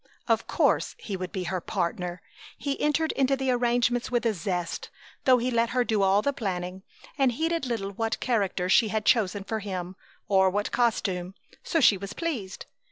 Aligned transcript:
Of 0.27 0.47
course 0.47 0.95
he 0.97 1.15
would 1.15 1.31
be 1.31 1.43
her 1.43 1.61
partner! 1.61 2.23
He 2.57 2.81
entered 2.81 3.11
into 3.11 3.35
the 3.37 3.51
arrangements 3.51 4.09
with 4.09 4.25
a 4.25 4.33
zest, 4.33 4.89
though 5.25 5.37
he 5.37 5.51
let 5.51 5.69
her 5.77 5.83
do 5.83 6.01
all 6.01 6.23
the 6.23 6.33
planning, 6.33 6.81
and 7.19 7.33
heeded 7.33 7.67
little 7.67 7.91
what 7.91 8.19
character 8.19 8.67
she 8.67 8.87
had 8.87 9.05
chosen 9.05 9.43
for 9.43 9.59
him, 9.59 9.95
or 10.27 10.49
what 10.49 10.71
costume, 10.71 11.35
so 11.61 11.79
she 11.79 11.97
was 11.97 12.13
pleased. 12.13 12.65